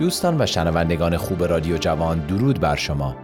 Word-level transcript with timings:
دوستان 0.00 0.40
و 0.40 0.46
شنوندگان 0.46 1.16
خوب 1.16 1.44
رادیو 1.44 1.76
جوان 1.76 2.18
درود 2.18 2.60
بر 2.60 2.76
شما. 2.76 3.16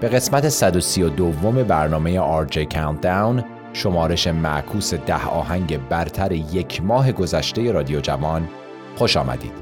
به 0.00 0.08
قسمت 0.08 0.48
132 0.48 1.32
برنامه 1.64 2.46
RJ 2.46 2.56
Countdown 2.56 3.42
شمارش 3.72 4.26
معکوس 4.26 4.94
ده 4.94 5.26
آهنگ 5.26 5.88
برتر 5.88 6.32
یک 6.32 6.82
ماه 6.82 7.12
گذشته 7.12 7.72
رادیو 7.72 8.00
جوان 8.00 8.48
خوش 8.96 9.16
آمدید. 9.16 9.52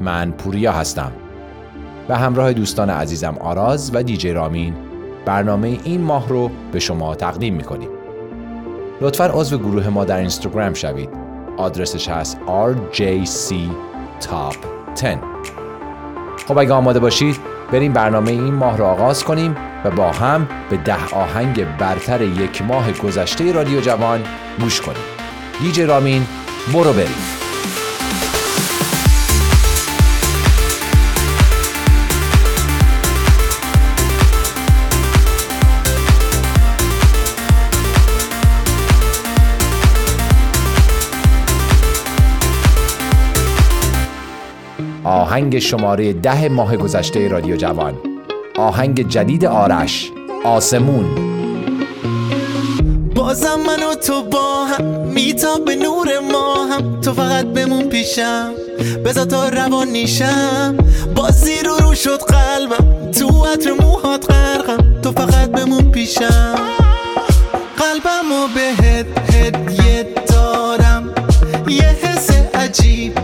من 0.00 0.30
پوریا 0.30 0.72
هستم. 0.72 1.12
به 2.08 2.16
همراه 2.16 2.52
دوستان 2.52 2.90
عزیزم 2.90 3.36
آراز 3.40 3.90
و 3.94 4.02
دیجی 4.02 4.32
رامین 4.32 4.74
برنامه 5.24 5.78
این 5.84 6.00
ماه 6.00 6.28
رو 6.28 6.50
به 6.72 6.78
شما 6.78 7.14
تقدیم 7.14 7.54
می‌کنیم. 7.54 7.88
لطفا 9.00 9.26
عضو 9.26 9.58
گروه 9.58 9.88
ما 9.88 10.04
در 10.04 10.16
اینستاگرام 10.16 10.74
شوید. 10.74 11.10
آدرسش 11.56 12.08
هست 12.08 12.38
RJC 12.46 13.54
Top 14.20 14.56
10 15.02 15.29
خب 16.50 16.58
اگه 16.58 16.72
آماده 16.72 17.00
باشید 17.00 17.36
بریم 17.72 17.92
برنامه 17.92 18.30
این 18.30 18.54
ماه 18.54 18.76
را 18.76 18.86
آغاز 18.86 19.24
کنیم 19.24 19.56
و 19.84 19.90
با 19.90 20.12
هم 20.12 20.48
به 20.70 20.76
ده 20.76 21.08
آهنگ 21.14 21.76
برتر 21.76 22.22
یک 22.22 22.62
ماه 22.62 22.92
گذشته 22.92 23.52
رادیو 23.52 23.80
جوان 23.80 24.20
گوش 24.60 24.80
کنیم. 24.80 25.02
دیجی 25.60 25.84
رامین 25.84 26.26
برو 26.72 26.92
بریم. 26.92 27.39
آهنگ 45.30 45.58
شماره 45.58 46.12
ده 46.12 46.48
ماه 46.48 46.76
گذشته 46.76 47.28
رادیو 47.28 47.56
جوان. 47.56 47.94
آهنگ 48.56 49.08
جدید 49.08 49.44
آرش 49.44 50.10
آسمون. 50.44 51.04
بازم 53.14 53.58
من 53.66 53.82
و 53.82 53.94
تو 53.94 54.22
با 54.22 54.64
هم 54.64 54.84
میتاب 54.84 55.64
به 55.64 55.76
نور 55.76 56.08
ما 56.32 56.66
هم. 56.66 57.00
تو 57.00 57.12
فقط 57.12 57.46
بمون 57.46 57.88
پیشم 57.88 58.52
بزا 59.04 59.24
تا 59.24 59.48
روان 59.48 59.88
نیشم. 59.88 60.76
بازی 61.14 61.62
رو 61.64 61.74
رو 61.74 61.94
شد 61.94 62.20
قلبم 62.22 63.10
تو 63.10 63.44
عطر 63.44 63.72
موهات 63.80 64.30
غرقم. 64.30 65.00
تو 65.02 65.12
فقط 65.12 65.50
بمون 65.50 65.90
پیشم. 65.90 66.54
قلبم 67.78 68.32
و 68.32 68.48
بهت 68.54 69.34
هدیه 69.34 70.06
دارم. 70.28 71.14
یه 71.68 71.96
حس 72.02 72.30
عجیبی 72.54 73.19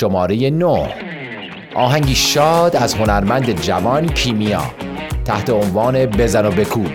شماره 0.00 0.50
9 0.50 0.88
آهنگی 1.74 2.14
شاد 2.14 2.76
از 2.76 2.94
هنرمند 2.94 3.60
جوان 3.60 4.06
کیمیا. 4.06 4.62
تحت 5.24 5.50
عنوان 5.50 6.06
بزن 6.06 6.46
و 6.46 6.50
بکوب. 6.50 6.90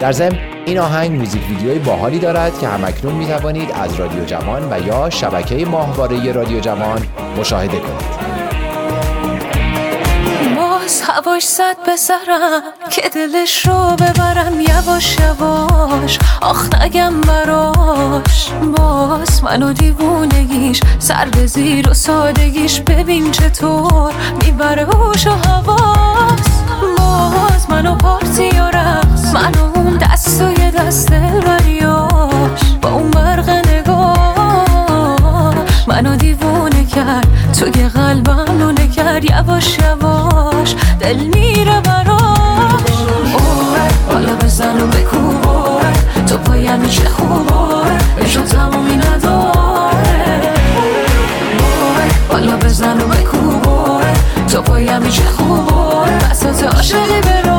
در 0.00 0.12
ضمن 0.12 0.38
این 0.66 0.78
آهنگ 0.78 1.18
موزیک 1.18 1.42
ویدیوی 1.48 1.78
باحالی 1.78 2.18
دارد 2.18 2.58
که 2.58 2.68
همکنون 2.68 3.14
می 3.14 3.26
توانید 3.26 3.70
از 3.82 4.00
رادیو 4.00 4.24
جوان 4.24 4.72
و 4.72 4.86
یا 4.86 5.10
شبکه 5.10 5.66
ماهواره 5.66 6.32
رادیو 6.32 6.60
جوان 6.60 7.00
مشاهده 7.38 7.78
کنید. 7.78 8.11
هواش 11.12 11.46
زد 11.46 11.76
به 11.86 11.96
سرم 11.96 12.62
که 12.90 13.08
دلش 13.08 13.66
رو 13.66 13.96
ببرم 13.96 14.60
یواش 14.60 15.16
یواش. 15.20 16.18
آخ 16.42 16.74
نگم 16.74 17.20
براش. 17.20 18.50
باز 18.76 19.44
منو 19.44 19.72
دیوونگیش 19.72 20.80
سر 20.98 21.28
به 21.28 21.46
زیر 21.46 21.90
و 21.90 21.94
سادگیش. 21.94 22.80
ببین 22.80 23.30
چطور 23.30 24.14
می‌بره 24.44 24.84
هوش 24.84 25.26
و 25.26 25.30
حواس. 25.30 26.62
باز 26.98 27.70
منو 27.70 27.94
پارتی 27.94 28.50
و 28.50 28.64
رقص؟ 28.64 29.34
منو 29.34 29.72
اون 29.74 29.96
دست 29.96 30.42
و 30.42 30.60
یه 30.60 30.70
دست 30.70 31.10
دلبریاش 31.10 32.60
با 32.82 32.90
اون 32.90 33.10
برق 33.10 33.61
منو 35.92 36.16
دیوونه 36.16 36.84
کرد. 36.84 37.52
توی 37.58 37.88
قلبم 37.88 38.58
لونه 38.58 38.88
کرد. 38.88 39.24
یواش 39.24 39.78
یواش 39.78 40.74
دل 41.00 41.16
میره 41.16 41.80
براش. 41.80 42.96
حالا 44.08 44.34
بزن 44.36 44.80
و 44.80 44.86
بکوب 44.86 45.80
تو 46.26 46.38
پای 46.38 46.88
چه 46.88 47.08
خوب 47.08 47.50
بشو 48.18 48.42
تمومی 48.42 48.96
نداره 48.96 50.52
حالا 52.28 52.56
بزن 52.56 53.00
و 53.00 53.06
بکوب 53.06 54.02
تو 54.48 54.62
پایم 54.62 55.08
چه 55.08 55.24
خوبه 55.24 56.10
بسات 56.30 56.64
عاشقی 56.74 57.20
برو. 57.20 57.51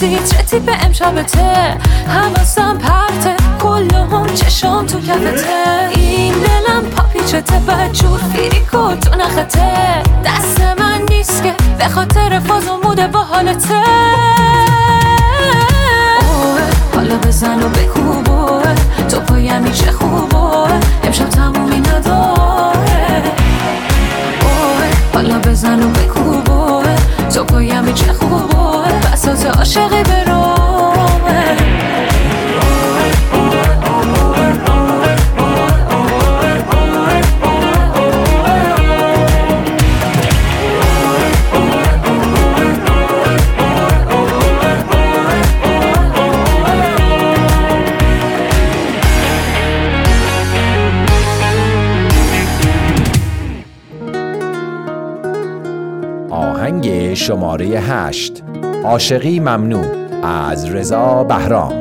جا 0.00 0.06
تیتر 0.06 0.58
به 0.58 0.84
امشبته؟ 0.84 1.76
حواسم 2.08 2.78
پرته. 2.78 3.36
کلهم 3.62 4.26
چشام 4.34 4.86
تو 4.86 5.00
کفته. 5.00 5.88
این 5.94 6.32
دلم 6.32 6.82
پاپیچته 6.96 7.58
بدجور 7.58 8.20
فیریکو 8.32 8.94
تو 8.94 9.18
نخته. 9.18 10.02
دست 10.24 10.60
من 10.78 11.00
نیست 11.10 11.42
که 11.42 11.54
به 11.78 11.88
خاطر 11.88 12.38
فاز 12.38 12.68
و 12.68 12.76
موده 12.84 13.06
با 13.06 13.18
حالته. 13.18 13.82
حالا 16.94 17.16
بزن 17.16 17.62
و 17.62 17.68
بکوبه 17.68 18.74
تو 19.08 19.20
پایمی 19.20 19.72
چه 19.72 19.92
خوبه 19.92 20.74
امشب 21.04 21.28
تمومی 21.28 21.80
نداره. 21.80 23.22
حالا 25.14 25.38
بزن 25.38 25.82
و 25.82 25.88
بکوبه 25.88 26.96
تو 27.34 27.44
پایمی 27.44 27.92
چه 27.92 28.12
خوبه 28.12 28.55
بساط 29.26 29.56
عاشقی 29.56 30.02
برامه 30.02 31.56
آهنگ 56.30 57.14
شماره 57.14 57.66
هشت. 57.66 58.35
عاشقی 58.86 59.40
ممنوع 59.40 59.84
از 60.22 60.74
رضا 60.74 61.24
بهرام. 61.24 61.72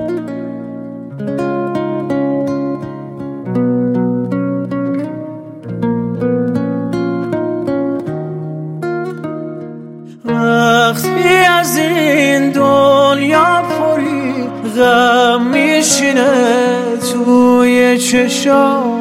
وقتی 10.26 11.30
از 11.60 11.78
این 11.78 12.52
دنیا 12.52 13.62
پری 13.62 14.44
غم 14.78 15.42
میشینه 15.42 16.28
توی 17.14 17.98
چشام. 17.98 18.95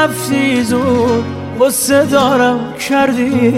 می‌رفتی 0.00 0.62
زود 0.62 1.24
غصه 1.60 2.06
دارم 2.06 2.74
کردی 2.88 3.52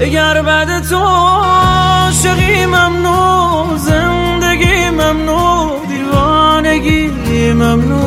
اگر 0.00 0.42
بعد 0.42 0.88
تو 0.88 0.96
عاشقی 0.96 2.66
ممنوع 2.66 3.76
زندگی 3.76 4.90
ممنوع 4.90 5.86
دیوانگی 5.88 7.52
ممنوع 7.52 8.02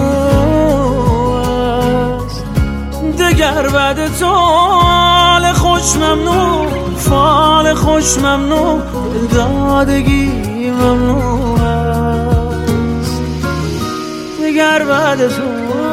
دگر 3.20 3.70
بعد 3.70 4.18
تو 4.20 4.26
حال 4.26 5.54
خوش 5.54 5.96
ممنوع 5.96 6.68
فال 6.98 7.74
خوش 7.74 8.18
ممنوع 8.18 8.80
دادگی 9.34 10.32
ممنوع. 10.70 11.35
دگر 14.56 14.84
بعد 14.86 15.28
تو 15.28 15.44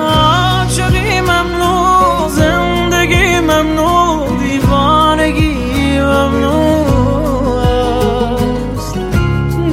عاشقی 0.07 1.21
ممنوع 1.21 2.29
زندگی 2.29 3.41
ممنوع 3.41 4.39
دیوانگی 4.39 5.99
ممنوع 6.01 7.57
است. 8.75 8.99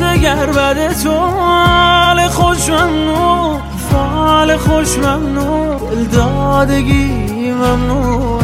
دگر 0.01 0.45
بعد 0.45 0.93
تو 0.93 1.11
حال 1.11 2.27
خوش 2.27 2.69
ممنوع 2.69 3.61
فال 3.91 4.57
خوش 4.57 4.97
ممنوع 4.97 5.79
دادگی 6.13 7.51
ممنوع 7.51 8.38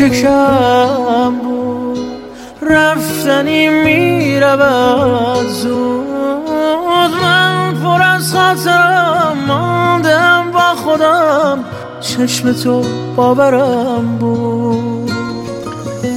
بود 0.00 0.10
چه 0.10 0.22
کم 0.22 1.34
بود 1.34 1.98
رفتنی 2.62 3.68
می‌رود 3.68 5.48
زود. 5.48 7.10
من 7.22 7.74
پر 7.82 8.02
از 8.02 8.34
خاطرم 8.34 9.36
ماندم 9.46 10.50
با 10.52 10.74
خودم 10.84 11.64
چشم 12.00 12.52
تو 12.52 12.84
باورم 13.16 14.16
بود. 14.20 15.10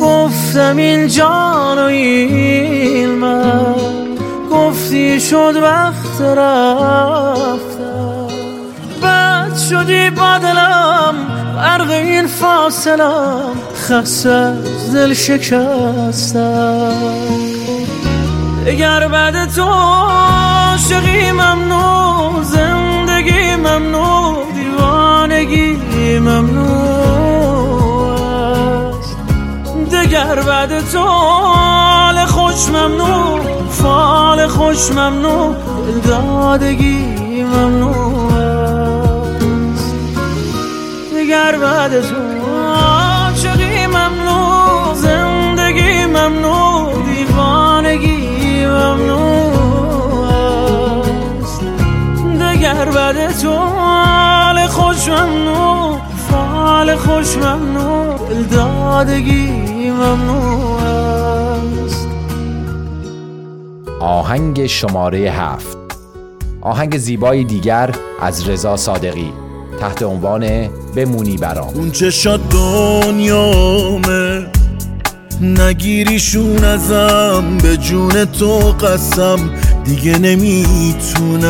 گفتم 0.02 0.78
این 0.78 1.08
جان 1.08 1.80
و 1.80 1.82
این 1.82 3.10
من. 3.10 3.76
گفتی 4.52 5.20
شد 5.20 5.56
وقت 5.64 6.22
رفتم 6.22 8.28
بد 9.04 9.58
شدی 9.70 10.10
با 10.10 10.38
دلم 10.38 11.16
غرق 11.58 11.92
این 11.92 12.28
فاصلم. 12.28 13.56
خسته 13.84 14.30
از 14.30 14.94
دل 14.94 15.14
شکستم 15.14 16.94
اگر 18.68 19.08
بعد 19.08 19.46
تو 19.56 19.64
عاشقی 19.64 21.32
ممنوع 21.32 22.44
زندگی 22.44 23.56
ممنوع 23.56 24.38
دیوانگی 24.56 26.20
ممنوع 26.20 26.74
است. 28.90 29.18
دگر 29.92 30.42
بعد 30.42 30.90
تو 30.92 31.00
حال 31.00 32.26
خوش 32.26 32.70
ممنوع 32.70 33.40
فال 33.70 34.48
خوش 34.48 34.92
ممنوع 34.92 35.56
دادگی 36.08 37.06
ممنوع 37.44 38.34
است. 38.34 39.96
دگر 41.16 41.58
بعد 41.58 42.02
تو 42.02 42.33
ممنوع 46.24 46.94
دیوانگی 47.06 48.66
ممنوع 48.66 50.28
است. 51.42 51.62
دگر 52.40 52.86
بعد 52.86 53.32
تو 53.32 53.50
حال 53.52 54.68
خوش 54.68 55.08
ممنوع 55.08 55.98
فال 56.30 56.96
خوش 56.96 57.38
ممنوع 57.38 58.44
دادگی 58.52 59.52
ممنوع 59.90 60.82
است. 60.82 62.08
آهنگ 64.00 64.68
شماره 64.68 65.20
هفت. 65.20 65.78
آهنگ 66.62 66.98
زیبایی 66.98 67.44
دیگر 67.44 67.90
از 68.22 68.50
رضا 68.50 68.78
صادقی 68.78 69.34
تحت 69.80 70.04
عنوان 70.04 70.70
بمونی 70.96 71.38
برام. 71.38 71.74
اون 71.74 71.92
چشات 71.92 72.40
دنیامه 72.50 74.13
نگیریشون 75.44 76.64
ازم 76.64 77.58
به 77.64 77.78
جون 77.78 78.26
تو 78.26 78.58
قسم. 78.58 79.40
دیگه 79.84 80.18
نمی‌تونم. 80.18 81.44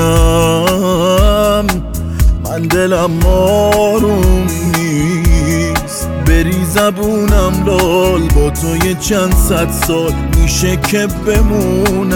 من 2.46 2.62
دلم 2.62 3.26
آروم 3.26 4.48
نیست. 4.78 6.10
بری 6.26 6.66
زبونم 6.74 7.66
لال 7.66 8.22
با 8.22 8.50
تو 8.50 8.88
یه 8.88 8.96
چند 8.96 9.36
صد 9.36 9.72
سال 9.88 10.14
میشه 10.42 10.78
که 10.78 11.08
بمونم. 11.08 12.12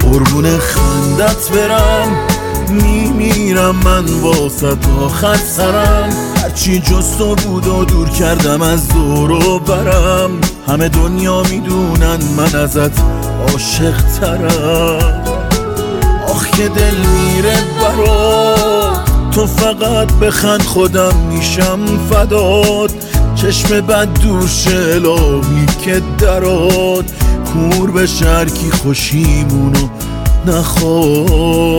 قربون 0.00 0.58
خندت 0.58 1.50
برم. 1.54 2.27
میمیرم 2.68 3.74
من 3.84 4.04
واسط 4.04 4.88
آخر 5.00 5.36
سرم. 5.36 6.08
هرچی 6.42 6.78
جز 6.78 7.16
تو 7.18 7.34
بود 7.34 7.66
و 7.66 7.84
دور 7.84 8.08
کردم 8.08 8.62
از 8.62 8.88
دور 8.88 9.30
و 9.30 9.58
برم. 9.58 10.30
همه 10.68 10.88
دنیا 10.88 11.42
می‌دونن 11.42 12.18
من 12.36 12.60
ازت 12.60 13.00
عاشق 13.52 14.02
ترم. 14.20 15.24
آخ 16.28 16.50
که 16.50 16.68
دل 16.68 16.96
میره 16.96 17.56
برات 17.80 19.08
تو 19.30 19.46
فقط 19.46 20.12
بخند 20.12 20.62
خودم 20.62 21.16
میشم 21.30 21.78
فداد 22.10 22.92
چشم 23.34 23.80
بد 23.80 24.08
دور 24.22 24.48
الهی 24.66 25.66
که 25.84 26.02
درات. 26.18 27.04
کور 27.52 27.90
به 27.90 28.06
شرکی 28.06 28.70
خوشیمونو 28.70 29.88
نخواد 30.48 31.78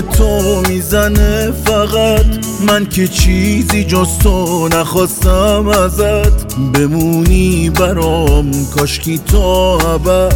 تو 0.00 0.62
می‌زنه 0.68 1.52
فقط. 1.64 2.26
من 2.68 2.86
که 2.86 3.08
چیزی 3.08 3.84
جز 3.84 4.08
تو 4.22 4.68
نخواستم 4.68 5.68
ازت. 5.68 6.56
بمونی 6.74 7.70
برام 7.70 8.50
کاشکی 8.76 9.18
تا 9.18 9.78
ابد 9.78 10.34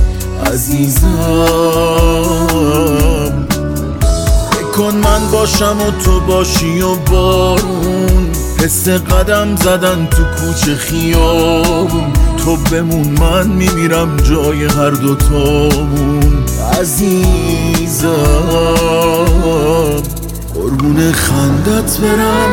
عزیزم. 0.52 1.06
کن 4.76 4.94
من 4.94 5.30
باشم 5.32 5.76
و 5.80 5.90
تو 6.04 6.20
باشی 6.20 6.80
و 6.80 6.94
بارون. 6.94 8.30
حس 8.60 8.88
قدم 8.88 9.56
زدن 9.56 10.08
تو 10.10 10.22
کوچه 10.22 10.74
خیابون. 10.74 12.12
تو 12.44 12.56
بمون 12.56 13.16
من 13.20 13.46
میمیرم 13.48 14.16
جای 14.16 14.64
هر 14.64 14.90
دوتامون. 14.90 16.35
عزیزم 16.80 18.16
قربون 20.54 21.12
خندت 21.12 21.98
برم. 21.98 22.50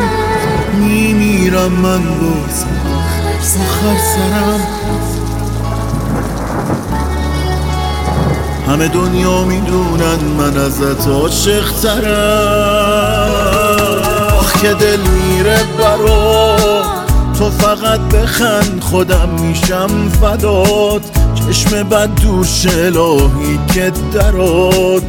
میمیرم 0.78 1.72
من 1.72 2.02
باز 2.02 2.64
آخر 3.56 3.96
سرم. 4.14 4.60
همه 8.68 8.88
دنیا 8.88 9.44
می‌دونن 9.44 10.18
من 10.38 10.56
ازت 10.56 11.08
عاشق 11.08 11.72
ترم. 11.82 13.30
آخ 14.38 14.52
که 14.62 14.74
دل 14.74 15.00
میره 15.00 15.58
برا 15.78 16.56
تو 17.38 17.50
فقط 17.50 18.00
بخند 18.00 18.80
خودم 18.80 19.28
میشم 19.40 20.08
فدات. 20.20 21.23
چشم 21.48 21.82
بد 21.82 22.14
دور 22.14 22.46
الهی 22.66 23.58
که 23.74 23.92
درات 24.12 25.02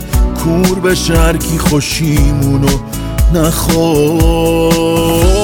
کور 0.43 0.79
به 0.79 0.95
شرکی 0.95 1.57
خوشیمونو 1.57 2.79
نخواد. 3.33 5.34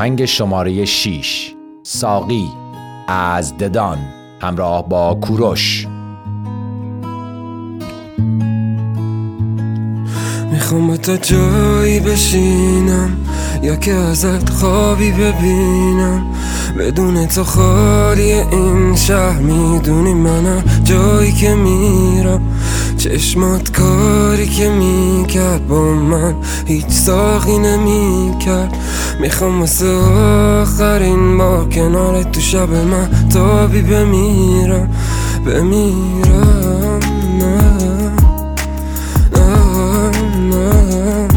آهنگ 0.00 0.24
شماره 0.24 0.84
6 0.84 1.54
ساقی 1.82 2.48
از 3.08 3.58
ددان. 3.58 3.98
همراه 4.42 4.88
با 4.88 5.14
کوروش. 5.14 5.86
می‌خوام 10.52 10.86
با 10.88 10.96
تا 10.96 11.16
جایی 11.16 12.00
بشینم 12.00 13.10
یا 13.62 13.76
که 13.76 13.92
ازت 13.92 14.50
خوابی 14.50 15.12
ببینم. 15.12 16.26
بدون 16.78 17.26
تو 17.26 17.44
خالی 17.44 18.32
این 18.32 18.96
شهر 18.96 19.38
می‌دونی 19.38 20.14
منم 20.14 20.64
جایی 20.84 21.32
که 21.32 21.54
میرم. 21.54 22.40
چشمات 22.96 23.72
کاری 23.72 24.46
که 24.46 24.68
می‌کرد 24.68 25.68
با 25.68 25.82
من 25.82 26.34
هیچ 26.66 26.88
ساقی 26.88 27.58
نمی‌کرد. 27.58 28.76
می‌خوام 29.20 29.60
واسه 29.60 29.86
آخرین 30.62 31.38
بار 31.38 31.68
کنار 31.68 32.22
تو 32.22 32.40
شب 32.40 32.70
من 32.70 33.28
تابی 33.28 33.82
بمیرم 33.82 34.90
بمیرم. 35.46 37.00
نه 37.38 37.60
نه 39.32 40.10
نه 40.50 41.28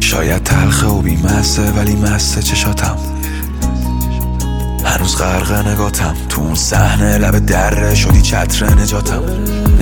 شاید 0.00 0.42
تلخه 0.42 0.86
و 0.86 1.02
بیمسته 1.02 1.62
ولی 1.62 1.96
مسته 1.96 2.42
چشاتم. 2.42 2.96
هنوز 5.00 5.16
غرق 5.16 5.68
نگاتم. 5.68 6.14
تو 6.28 6.40
اون 6.40 6.54
صحنه 6.54 7.18
لب 7.18 7.46
دره 7.46 7.94
شدی 7.94 8.22
چتر 8.22 8.74
نجاتم. 8.74 9.22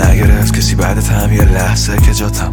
نگرفت 0.05 0.57
کسی 0.57 0.75
بعد 0.75 0.99
هم 0.99 1.33
یه 1.33 1.45
لحظه 1.45 1.97
که 1.97 2.15
جاتم. 2.15 2.53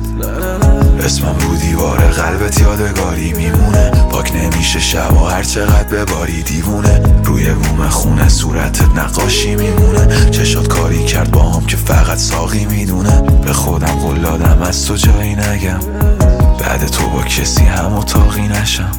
اسمم 0.99 1.35
رو 1.39 1.55
دیوار 1.55 1.97
قلبت 1.97 2.61
یادگاری 2.61 3.33
میمونه. 3.33 3.89
پاک 3.89 4.31
نمیشه 4.35 4.79
شب 4.79 5.13
و 5.13 5.25
هر 5.25 5.43
چقدر 5.43 5.83
بباری 5.83 6.43
دیوونه. 6.43 7.01
روی 7.23 7.49
بوم 7.49 7.89
خونه 7.89 8.29
صورتت 8.29 8.97
نقاشی 8.97 9.55
میمونه. 9.55 10.29
چشات 10.31 10.67
کاری 10.67 11.05
کرد 11.05 11.31
با 11.31 11.43
هم 11.43 11.65
که 11.65 11.77
فقط 11.77 12.17
ساقی 12.17 12.65
می‌دونه. 12.65 13.21
به 13.21 13.53
خودم 13.53 13.87
قول 13.87 14.25
از 14.67 14.85
تو 14.85 14.95
جایی 14.95 15.35
نگم. 15.35 15.79
بعد 16.59 16.85
تو 16.85 17.09
با 17.09 17.23
کسی 17.23 17.63
هم 17.63 17.93
اتاقی 17.93 18.47
نشم. 18.47 18.91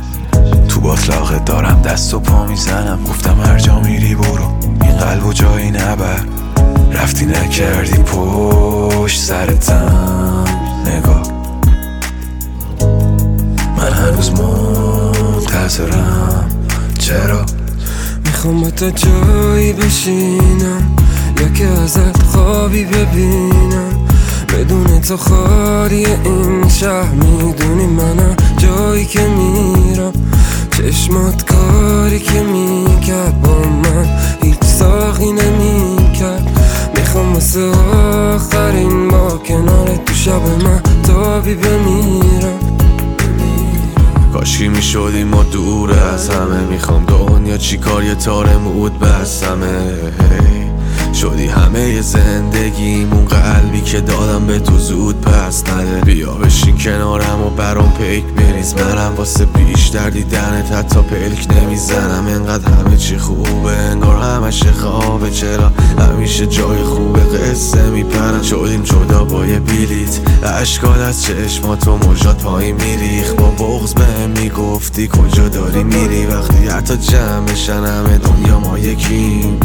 تو 0.77 0.83
باطلاقت 0.83 1.45
دارم 1.45 1.83
دست 1.83 2.15
و 2.15 2.21
پا 2.21 2.47
می‌زنم. 2.47 3.05
گفتم 3.05 3.41
هر 3.41 3.59
جا 3.59 3.81
میری 3.81 4.15
برو. 4.15 4.59
این 4.83 4.97
قلب 4.97 5.27
و 5.27 5.33
جایی 5.33 5.71
نبر. 5.71 6.21
رفتی 6.93 7.27
نکردی 7.27 8.03
پشت 8.03 9.21
سرتم 9.21 10.45
نگاه. 10.87 11.23
من 13.77 13.93
هنوز 13.93 14.31
منتظرم. 15.31 16.51
چرا؟ 16.99 17.47
می‌خوام 18.27 18.71
تا 18.71 18.91
جایی 18.91 19.73
بشینم. 19.73 20.97
یا 21.41 21.49
که 21.49 21.67
ازت 21.67 22.23
خوابی 22.23 22.85
ببینم. 22.85 24.07
بدون 24.49 25.01
تو 25.01 25.17
خالی 25.17 26.07
این 26.07 26.69
شهر. 26.69 27.11
می‌دونی 27.13 27.87
منم 27.87 28.37
جایی 28.57 29.05
که 29.05 29.29
میرم. 29.29 30.13
چشمات 30.77 31.45
کاری 31.45 32.19
که 32.19 32.43
می‌کرد 32.43 33.41
با 33.41 33.59
من 33.69 34.07
هیچ 34.43 34.65
ساقی 34.65 35.33
نمی‌کرد. 35.33 36.51
می‌خوام 36.97 37.33
واسه 37.35 37.71
آخرین 38.35 39.09
با 39.09 39.29
کنار 39.29 39.97
تو 40.07 40.15
شب 40.15 40.63
من 40.65 40.81
تابی 41.03 41.55
بمیرم. 41.55 42.59
کاشکی 44.33 44.69
می‌شدیم 44.69 45.27
ما 45.29 45.43
دور 45.43 45.91
از 45.91 46.31
همه. 46.31 46.61
می‌خوام 46.61 47.05
دنیا 47.05 47.57
چی 47.57 47.79
کار 47.79 48.05
یه 48.05 48.15
تار 48.15 48.57
مود 48.57 48.99
بستمه 48.99 49.93
شدی 51.17 51.47
همه 51.47 52.01
زندگیمون 52.01 53.25
قلبی 53.25 53.81
که 53.81 54.01
دادم 54.01 54.47
به 54.47 54.59
تو 54.59 54.79
زود 54.79 55.21
پس 55.21 55.65
نده. 55.69 56.01
بیا 56.01 56.33
بشین 56.33 56.79
کنارم 56.79 57.43
و 57.43 57.51
برام 57.51 57.93
پیک 57.93 58.25
بریز. 58.25 58.75
منم 58.75 59.15
واسه 59.17 59.45
بیشتر 59.45 60.11
دیدنت 60.11 60.73
حتی 60.73 61.01
پلک 61.01 61.47
نمی‌زنم. 61.51 62.27
انقدر 62.27 62.73
همه 62.73 62.97
چی 62.97 63.19
خوبه 63.19 63.71
انگار 63.71 64.17
همش 64.17 64.63
خوابه. 64.63 65.31
چرا 65.31 65.73
همیشه 65.99 66.47
جای 66.47 66.83
خوبه؟ 66.83 67.21
قصه 67.21 67.91
میپرن 67.91 68.43
شدیم 68.43 68.83
جدا 68.83 69.25
با 69.25 69.47
یه 69.47 69.59
بیلیت 69.59 70.19
اشکال 70.43 71.01
از 71.01 71.23
چشماتو 71.23 71.97
مجاد 71.97 72.37
پایین 72.37 72.77
میریخ 72.77 73.33
با 73.33 73.51
بغز 73.51 73.95
به 73.95 74.27
می‌گفتی 74.27 75.09
کجا 75.09 75.49
داری 75.49 75.85
میری؟ 75.85 76.27
وقتی 76.27 76.67
حتی 76.67 76.97
جمعشن 76.97 77.85
همه 77.85 78.19
دنیا 78.19 78.61
ما 78.61 78.79
یکیم. 78.79 79.61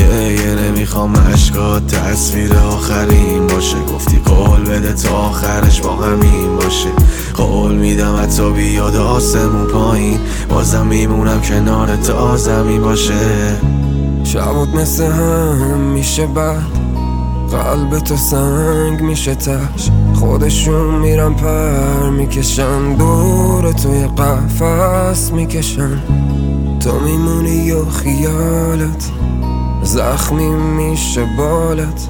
یه 0.00 0.32
یه 0.32 0.54
نمی‌خوام 0.54 1.14
اشکات 1.32 1.86
تصویر 1.86 2.56
آخرین 2.56 3.46
باشه. 3.46 3.76
گفتی 3.94 4.16
قول 4.16 4.64
بده 4.64 4.92
تا 4.92 5.16
آخرش 5.16 5.80
با 5.80 5.96
همین 5.96 6.56
باشه. 6.56 6.88
قول 7.36 7.74
میدم 7.74 8.16
حتی 8.22 8.50
بیاد 8.50 8.96
آسمون 8.96 9.66
پایین. 9.66 10.18
بازم 10.48 10.86
میمونم 10.86 11.40
کنار 11.40 11.96
تا 11.96 12.36
زمین 12.36 12.82
باشه. 12.82 13.56
شبات 14.24 14.68
مثل 14.68 15.04
هم 15.04 15.80
میشه 15.80 16.26
بعد 16.26 16.62
قلب 17.52 17.98
تو 17.98 18.16
سنگ 18.16 19.00
میشه 19.00 19.34
تش. 19.34 19.90
خودشون 20.14 20.94
میرن 20.94 21.34
پر 21.34 22.10
می‌کشن. 22.10 22.94
دور 22.94 23.72
توی 23.72 24.06
قفص 24.06 25.30
می‌کشن. 25.32 26.02
تو 26.80 27.00
میمونی 27.00 27.50
یا 27.50 27.84
خیالت 27.84 29.10
زخمی 29.84 30.48
میشه 30.48 31.24
بالت. 31.38 32.08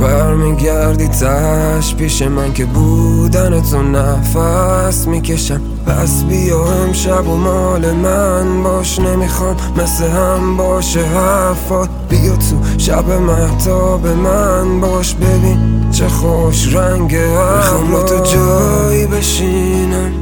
برمیگردی 0.00 1.08
تش 1.08 1.94
پیش 1.94 2.22
من 2.22 2.52
که 2.52 2.64
بودن 2.64 3.60
تو 3.62 3.82
نفس 3.82 5.06
می‌کشم. 5.06 5.60
پس 5.86 6.24
بیا 6.24 6.64
امشب 6.64 7.28
و 7.28 7.36
مال 7.36 7.92
من 7.92 8.62
باش 8.62 8.98
نمی‌خوام. 8.98 9.56
مثل 9.76 10.04
هم 10.04 10.56
باشه 10.56 11.04
حرفات 11.04 11.88
بیا 12.08 12.36
تو 12.36 12.78
شب 12.78 13.10
محتاب 13.10 14.06
من 14.06 14.80
باش 14.80 15.14
ببین 15.14 15.90
چه 15.92 16.08
خوش 16.08 16.74
رنگ 16.74 17.16
می‌خوام 17.16 17.90
با 17.92 18.02
تو 18.02 18.24
جایی 18.24 19.06
بشینم 19.06 20.12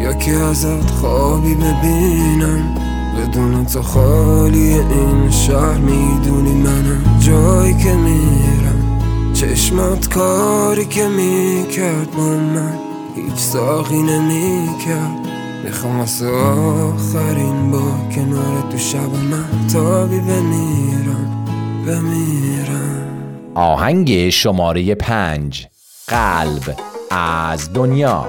یا 0.00 0.12
که 0.12 0.32
ازت 0.32 0.90
خوابی 1.00 1.54
ببینم. 1.54 2.81
بدون 3.16 3.66
تو 3.66 3.82
خالی 3.82 4.74
این 4.74 5.30
شهر 5.30 5.78
می‌دونی 5.78 6.52
منم 6.52 7.18
جایی 7.20 7.74
که 7.74 7.94
میرم. 7.94 9.00
چشمات 9.34 10.08
کاری 10.08 10.84
که 10.84 11.08
می‌کرد 11.08 12.10
با 12.16 12.22
من 12.22 12.78
هیچ 13.16 13.36
ساقی 13.36 14.02
نمی‌کرد. 14.02 15.28
می‌خوام 15.64 15.98
واسه 15.98 16.28
آخرین 16.28 17.70
با 17.70 17.82
کنار 18.14 18.62
تو 18.70 18.78
شب 18.78 19.14
من 19.30 19.68
تابی 19.72 20.20
بمیرم 20.20 21.46
بمیرم. 21.86 23.08
آهنگ 23.54 24.30
شماره 24.30 24.94
پنج. 24.94 25.66
قلب 26.08 26.76
از 27.10 27.72
دنیا. 27.72 28.26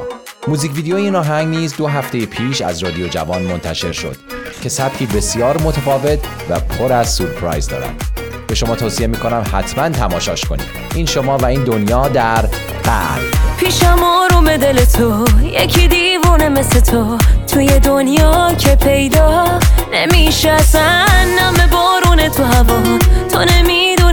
موزیک 0.47 0.75
ویدیو 0.75 0.95
این 0.95 1.15
آهنگ 1.15 1.47
نیز 1.47 1.75
دو 1.75 1.87
هفته 1.87 2.25
پیش 2.25 2.61
از 2.61 2.83
رادیو 2.83 3.07
جوان 3.07 3.41
منتشر 3.41 3.91
شد 3.91 4.15
که 4.61 4.69
سبکی 4.69 5.05
بسیار 5.05 5.61
متفاوت 5.61 6.19
و 6.49 6.59
پر 6.59 6.93
از 6.93 7.13
سورپرایز 7.13 7.67
دارد. 7.67 8.03
به 8.47 8.55
شما 8.55 8.75
توصیه 8.75 9.07
می‌کنم 9.07 9.43
حتما 9.53 9.89
تماشاش 9.89 10.45
کنید. 10.45 10.65
این 10.95 11.05
شما 11.05 11.37
و 11.37 11.45
این 11.45 11.63
دنیا 11.63 12.07
در 12.07 12.41
قلب 12.83 13.31
پیشم 13.59 13.99
آروم 14.03 14.57
دل 14.57 14.85
تو 14.85 15.25
یکی 15.43 15.87
دیوونه 15.87 16.49
مثل 16.49 16.79
تو. 16.79 17.17
توی 17.47 17.79
دنیا 17.79 18.53
که 18.53 18.75
پیدا 18.75 19.59
نمیشه 19.93 20.49
اصلا 20.49 21.05
نم 21.39 21.69
بارون 21.71 22.29
تو 22.29 22.43
هوا. 22.43 22.99
تو 23.31 23.39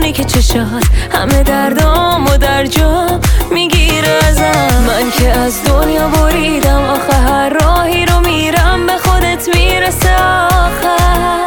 نمی‌دونی 0.01 0.13
که 0.13 0.23
چشات 0.23 0.83
همه 1.11 1.43
دردام 1.43 2.25
و 2.25 2.37
در 2.37 2.65
جا 2.65 3.19
می‌گیره 3.51 4.19
ازم. 4.29 4.83
من 4.87 5.11
که 5.11 5.29
از 5.29 5.63
دنیا 5.63 6.07
بریدم 6.07 6.83
آخه 6.83 7.17
هر 7.17 7.49
راهی 7.49 8.05
رو 8.05 8.19
میرم 8.19 8.87
به 8.87 8.93
خودت 9.03 9.55
می‌رسه 9.55 10.15
آخر. 10.45 11.45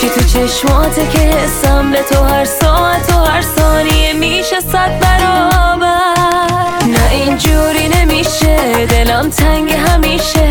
چی 0.00 0.08
تو 0.08 0.20
چشماته 0.20 1.06
که 1.12 1.18
حسم 1.18 1.90
به 1.90 2.02
تو 2.10 2.24
هر 2.24 2.44
ساعت 2.44 3.12
و 3.12 3.24
هر 3.24 3.42
ثانیه 3.58 4.12
میشه 4.12 4.60
صد 4.72 5.00
برابر. 5.00 6.84
نه 6.86 7.10
اینجوری 7.12 7.88
نمیشه 7.88 8.86
دلم 8.86 9.30
تنگ 9.30 9.72
همیشه. 9.72 10.48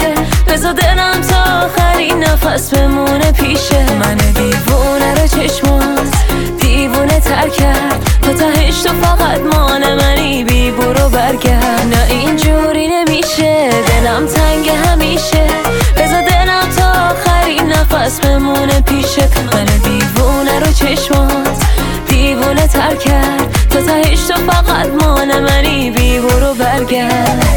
بزا 0.47 0.71
دلم 0.71 1.21
تا 1.21 1.65
آخرین 1.65 2.23
نفس 2.23 2.73
بمونه 2.73 3.31
پیشه. 3.31 3.93
من 3.99 4.15
دیوونه 4.15 5.21
رو 5.21 5.27
چشمات 5.27 6.07
دیوونه 6.87 7.19
تر 7.19 7.49
کرد. 7.49 8.19
تا 8.21 8.33
تهش 8.33 8.81
تو 8.81 8.89
فقط 9.01 9.39
مان 9.39 9.95
منی 9.95 10.43
بی 10.43 10.71
برو 10.71 11.09
برگرد. 11.09 11.87
نه 11.93 12.05
اینجوری 12.09 12.87
نمیشه 12.87 13.69
دلم 13.87 14.25
تنگ 14.25 14.69
همیشه. 14.69 15.47
بزا 15.97 16.21
دلم 16.21 16.69
تا 16.77 16.91
آخرین 17.09 17.69
نفس 17.69 18.19
بمونه 18.19 18.81
پیشت 18.81 19.37
من 19.53 19.65
دیوونه 19.65 20.59
رو 20.59 20.73
چشمات 20.73 21.57
دیوونه 22.09 22.67
تر 22.67 22.95
کرد. 22.95 23.67
تا 23.69 23.81
تهش 23.81 24.19
تو 24.19 24.33
فقط 24.51 24.87
مان 25.03 25.39
منی 25.39 25.91
بی 25.91 26.19
برو 26.19 26.53
برگرد. 26.53 27.56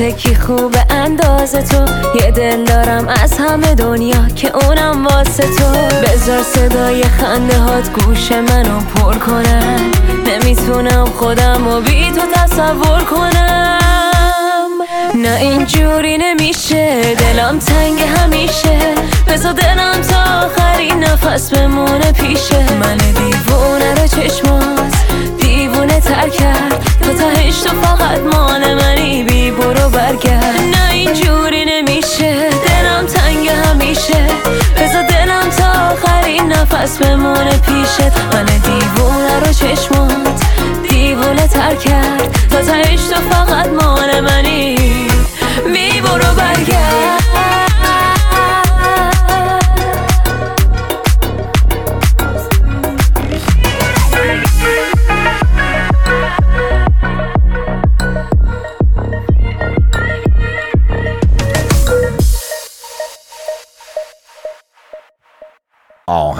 عاشقته 0.00 0.12
کی 0.12 0.34
خوب 0.34 0.76
انداز 0.90 1.52
تو؟ 1.52 1.84
یه 2.14 2.30
دل 2.30 2.64
دارم 2.64 3.08
از 3.08 3.38
همه 3.38 3.74
دنیا 3.74 4.28
که 4.36 4.52
اونم 4.56 5.06
واسه 5.06 5.42
تو. 5.42 5.96
بذار 6.02 6.42
صدای 6.42 7.02
خنده 7.04 7.58
هات 7.58 7.92
گوش 7.92 8.32
منو 8.32 8.80
پر 8.80 9.14
کنن 9.14 9.80
نمی‌تونم 10.26 11.04
خودم 11.04 11.66
و 11.66 11.80
بی 11.80 12.10
تو 12.10 12.20
تصور 12.34 13.04
کنم. 13.04 14.68
نه 15.14 15.38
اینجوری 15.40 16.18
نمیشه 16.18 17.14
دلم 17.14 17.58
تنگ 17.58 18.00
همیشه. 18.02 18.78
بذار 19.26 19.52
دلم 19.52 20.00
تا 20.00 20.46
آخرین 20.46 21.04
نفس 21.04 21.50
بمونه 21.50 22.12
پیشه. 22.12 22.72
من 22.80 22.96
دیوونه 22.96 23.94
رو 23.94 24.06
چشمات 24.06 24.94
دیوونه 25.38 26.00
تر 26.00 26.28
کرد. 26.28 26.84
تا 27.02 27.12
تهش 27.12 27.60
تو 27.60 27.80
فقط 27.82 28.20
مان 28.20 28.74
منی 28.74 29.22
بی 29.22 29.39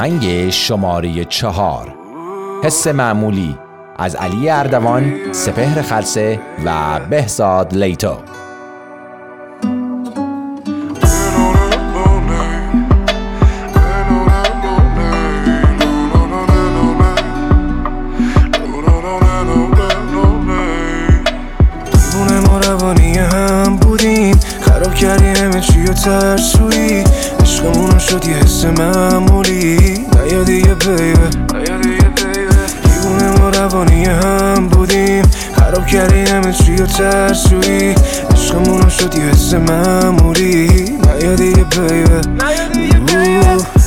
آهنگ 0.01 0.51
شماره 0.51 1.25
چهار. 1.25 1.95
حس 2.65 2.87
معمولی 2.87 3.59
از 3.99 4.15
علی 4.15 4.51
اردوان 4.51 5.33
سپهر 5.33 5.83
خلسه 5.83 6.41
و 6.65 7.01
بهزاد 7.11 7.75
لیتو. 7.75 8.17
هم 23.33 23.77
بودیم. 23.77 24.41
خراب 24.61 24.95
کردی 24.95 25.27
همه 25.27 25.61
چی 25.61 25.83
و 25.83 25.93
ترسویی 25.93 26.60
ترسویی 37.01 37.95
عشقمونو 38.31 38.89
شد 38.91 39.15
یه 39.15 39.23
حس 39.23 39.55
مموری 39.55 40.69
نیا 41.21 41.35
دیگه 41.35 41.65
بیبه 41.65 42.21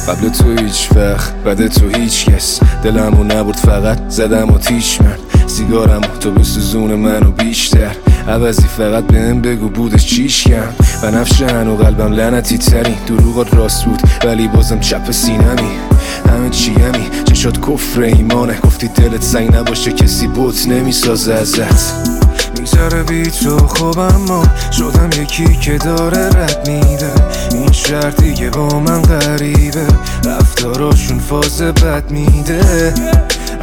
قبل 0.07 0.29
تو 0.29 0.63
هیچ 0.63 0.89
وقت 0.95 1.33
بعد 1.45 1.67
تو 1.67 1.87
هیچ 1.97 2.25
کس. 2.25 2.59
دلمو 2.83 3.23
نبرد 3.23 3.55
فقط 3.55 4.09
زدم 4.09 4.49
و 4.49 4.57
تیش 4.57 5.01
من. 5.01 5.17
سیگارم 5.47 6.01
تو 6.19 6.31
به 6.31 6.43
سوزون 6.43 6.93
منو 6.95 7.31
بیشتر. 7.31 7.95
عوضی 8.27 8.67
فقط 8.77 9.03
بهم 9.03 9.41
بگو 9.41 9.69
بودش 9.69 10.05
چیش 10.05 10.43
کم 10.43 10.73
و 11.03 11.11
نفش 11.11 11.41
و 11.41 11.75
قلبم 11.75 12.13
لعنتی 12.13 12.57
ترین. 12.57 12.95
دروغات 13.07 13.53
راست 13.53 13.85
بود 13.85 14.01
ولی 14.25 14.47
بازم 14.47 14.79
چپ 14.79 15.11
سینمی. 15.11 15.71
همه 16.29 16.49
چیمی 16.49 17.09
چشات 17.25 17.69
کفر 17.69 18.01
ایمانه؟ 18.01 18.59
گفتی 18.63 18.87
دلت 18.87 19.23
سنگ 19.23 19.55
نباشه 19.55 19.91
کسی 19.91 20.27
بوت 20.27 20.67
نمی‌سازه 20.67 21.33
ازت. 21.33 22.22
می‌ذاره 22.63 23.03
بی 23.03 23.23
تو 23.23 23.67
خوب 23.67 23.99
اما 23.99 24.43
شدم 24.71 25.09
یکی 25.21 25.55
که 25.55 25.77
داره 25.77 26.27
رد 26.29 26.69
میده. 26.69 27.11
این 27.51 27.71
شهر 27.71 28.09
دیگه 28.09 28.49
با 28.49 28.79
من 28.79 29.01
غریبه. 29.01 29.87
رفتاراشون 30.25 31.19
فاز 31.19 31.61
بد 31.61 32.11
میده. 32.11 32.93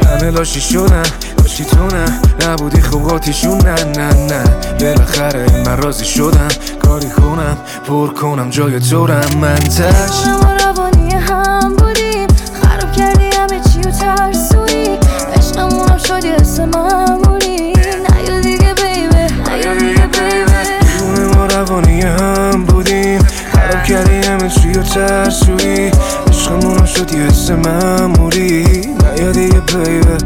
همه 0.05 0.31
لاشی 0.31 0.61
شدن 0.61 1.03
لاشی 1.39 1.65
تو 1.65 1.85
نه. 1.85 2.21
نبودی 2.47 2.81
خوباتیشون 2.81 3.57
نه 3.57 3.83
نه 3.83 4.13
نه. 4.13 4.43
بالاخره 4.79 5.63
من 5.65 5.77
راضی 5.77 6.05
شدم. 6.05 6.47
کاری 6.83 7.09
کنم 7.09 7.57
پر 7.87 8.07
کنم 8.07 8.49
جای 8.49 8.79
تو 8.79 9.07
من 9.41 9.55
تش 9.55 10.25
و 24.81 24.83
ترسویی 24.83 25.91
عشقمونو 26.29 26.85
شد 26.85 27.13
یه 27.13 27.21
حس 27.21 27.51
مموری 27.51 28.65
نیا 29.15 29.31
دیگه 29.31 29.59
بیبه 29.59 30.17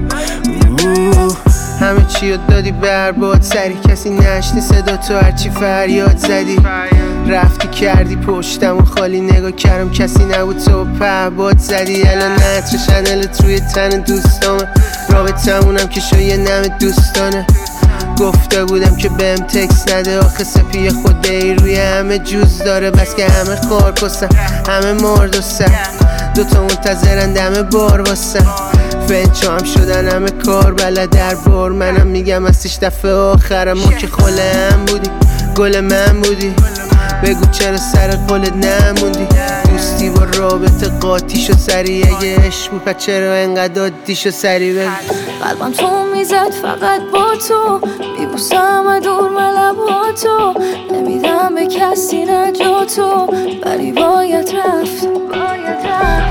همه 1.79 2.05
چی 2.05 2.31
رو 2.31 2.37
دادی 2.49 2.71
برباد 2.71 3.41
سری 3.41 3.77
کسی 3.89 4.09
نشنی 4.09 4.61
صدا 4.61 4.97
تو 4.97 5.17
هرچی 5.17 5.49
فریاد 5.49 6.17
زدی 6.17 6.59
رفتی 7.27 7.67
کردی 7.67 8.15
پشتم 8.15 8.77
و 8.77 8.85
خالی 8.85 9.21
نگاه 9.21 9.51
کردم 9.51 9.91
کسی 9.91 10.23
نبود 10.23 10.57
تو 10.57 10.85
پهباد 10.99 11.57
زدی 11.57 12.03
الان 12.03 12.31
نتر 12.31 12.77
شنلت 12.87 13.43
روی 13.43 13.59
تن 13.59 13.89
دوستامه 13.89 14.67
رابطمونم 15.09 15.87
که 15.87 15.99
شو 15.99 16.19
یه 16.19 16.37
نم 16.37 16.67
دوستانه 16.79 17.47
گفته 18.19 18.65
بودم 18.65 18.95
که 18.95 19.09
بهم 19.09 19.35
تکس 19.35 19.93
نده. 19.93 20.19
آخه 20.19 20.43
سپی 20.43 20.89
خود 20.89 21.27
ای 21.27 21.53
روی 21.53 21.75
همه 21.75 22.19
جوز 22.19 22.57
داره. 22.57 22.91
بس 22.91 23.15
که 23.15 23.27
همه 23.27 23.55
خار 23.55 23.91
پستن 23.91 24.29
همه 24.69 24.93
مرد 24.93 25.35
و 25.35 25.41
سر 25.41 25.71
دوتا 26.35 26.61
منتظرن 26.61 27.33
دم 27.33 27.61
بار 27.61 28.03
فنچو 29.07 29.51
هم 29.51 29.63
شدن 29.63 30.09
همه 30.09 30.31
کار 30.31 30.73
بلد. 30.73 31.09
در 31.09 31.35
بار 31.35 31.71
منم 31.71 32.07
میگم 32.07 32.45
ازش 32.45 32.77
دفعه 32.81 33.11
آخرم. 33.11 33.77
ما 33.77 33.91
که 33.91 34.07
خاله 34.07 34.69
هم 34.71 34.85
بودی 34.85 35.09
گل 35.55 35.79
من 35.79 36.21
بودی. 36.21 36.55
بگو 37.23 37.45
چرا 37.51 37.77
سر 37.77 38.15
قولت 38.15 38.53
نموندی؟ 38.53 39.27
دوستی 39.71 40.09
با 40.09 40.23
رابطه 40.23 40.87
قاطی 40.87 41.41
شد 41.41 41.57
سری 41.57 42.03
اگه 42.03 42.37
عشق 42.37 42.71
بود 42.71 42.97
چرا 42.97 43.33
انقدر 43.33 43.81
عادی 43.81 44.15
شد 44.15 44.29
سری 44.29 44.73
بگو 44.73 44.89
قلبم 45.45 45.71
تو 45.71 45.87
می‌زد 46.15 46.51
فقط 46.51 47.01
با 47.13 47.35
تو. 47.47 47.87
میبوسم 48.19 48.99
دور 48.99 49.29
ملبا 49.29 50.11
تو. 50.23 50.53
نمیدم 50.91 51.55
به 51.55 51.67
کسی 51.67 52.25
نجاتو 52.25 53.27
ولی 53.65 53.91
باید 53.91 54.55
رفت. 54.55 55.07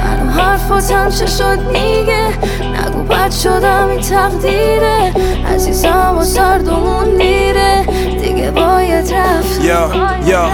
هنو 0.04 0.30
حرفاتم 0.30 1.10
چه 1.10 1.26
شد 1.26 1.58
میگه 1.72 2.26
نگو 2.60 3.02
بد 3.02 3.30
شدم 3.30 3.88
این 3.88 4.00
تقدیره. 4.00 5.12
عزیزم 5.54 6.18
و 6.18 6.24
سردمون 6.24 7.16
دیره 7.16 7.86
دیگه 8.22 8.50
باید 8.50 9.14
رفت. 9.14 9.64
یا 9.64 9.90
یا. 10.26 10.50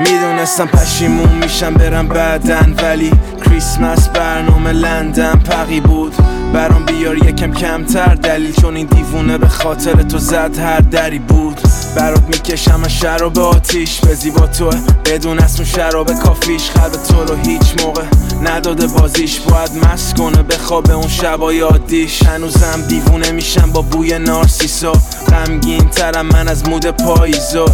می‌دونستم 0.00 0.66
پشیمون 0.66 1.28
میشم 1.42 1.74
برم 1.74 2.08
بعدن 2.08 2.74
ولی 2.82 3.12
کریسمس 3.44 4.08
برنامه 4.08 4.72
لندن 4.72 5.38
پقی 5.50 5.80
بود. 5.80 6.14
برام 6.54 6.84
بیار 6.84 7.16
یکم 7.16 7.52
کمتر. 7.52 8.14
دلیل 8.14 8.52
چون 8.52 8.76
این 8.76 8.86
دیوونه 8.86 9.38
به 9.38 9.48
خاطر 9.48 10.02
تو 10.02 10.18
زد 10.18 10.58
هر 10.58 10.80
دری 10.80 11.18
بود. 11.18 11.60
برات 11.96 12.22
می‌کشم 12.22 12.88
شراب 12.88 13.38
آتیش. 13.38 14.00
به 14.00 14.14
زیبا 14.14 14.46
تو 14.46 14.70
بدون 15.04 15.38
اسم 15.38 15.64
شراب 15.64 16.12
کافیش. 16.12 16.70
قلب 16.70 16.92
تو 16.92 17.24
رو 17.24 17.36
هیچ 17.36 17.82
موقع 17.82 18.02
نداده 18.42 18.86
بازیش. 18.86 19.40
باید 19.40 19.70
مست 19.84 20.16
کنه 20.16 20.42
بخوابه 20.42 20.92
اون 20.92 21.08
شبای 21.08 21.60
عادیش. 21.60 22.22
هنوزم 22.22 22.82
دیوونه 22.88 23.30
میشم 23.30 23.70
با 23.72 23.82
بوی 23.82 24.18
نارسیسا. 24.18 24.92
غمگین 25.28 25.88
ترم 25.88 26.26
من 26.26 26.48
از 26.48 26.68
مود 26.68 26.86
پاییزا. 26.86 27.66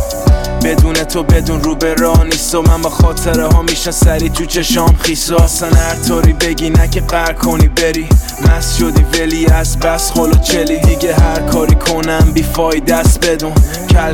بدون 0.64 0.92
تو 0.94 1.22
بدون 1.22 1.62
رو 1.62 1.74
به 1.74 1.94
راه 1.94 2.24
نیست. 2.24 2.54
و 2.54 2.62
من 2.62 2.82
با 2.82 2.90
خاطره 2.90 3.46
ها 3.46 3.62
میشن 3.62 3.90
سری 3.90 4.28
تو 4.28 4.44
چشام 4.44 4.96
خیسا. 5.00 5.36
اصلا 5.36 5.68
هر 5.68 5.94
طوری 5.94 6.32
بگی 6.32 6.70
نه 6.70 6.88
که 6.88 7.00
قر 7.00 7.32
کنی 7.32 7.68
بری. 7.68 8.08
مست 8.48 8.78
شدی 8.78 9.02
ولی 9.02 9.46
از 9.46 9.78
بس 9.78 10.10
خلو 10.12 10.34
چلی. 10.34 10.78
دیگه 10.78 11.14
هر 11.14 11.40
کاری 11.40 11.74
کنم 11.74 12.30
بی 12.34 12.42
فایده 12.42 12.94
است 12.94 13.26
بدون 13.26 13.52